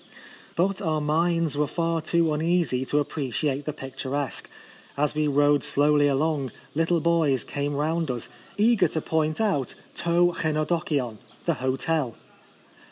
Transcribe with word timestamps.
Eut 0.57 0.81
our 0.83 0.99
minds 0.99 1.55
were 1.55 1.67
far 1.67 2.01
too 2.01 2.33
uneasy 2.33 2.85
to 2.85 2.97
appreciate 2.97 3.65
the 3.65 3.71
picturesque. 3.71 4.49
As 4.97 5.13
we 5.13 5.27
rode 5.27 5.63
slowly 5.63 6.07
along, 6.07 6.51
little 6.73 6.99
boys 6.99 7.43
came 7.43 7.75
round 7.75 8.09
us, 8.09 8.27
eager 8.57 8.87
to 8.87 8.99
point 9.01 9.39
out 9.39 9.75
TO 9.93 10.33
EevoSoxeiov— 10.39 11.17
the 11.45 11.53
hotel. 11.53 12.15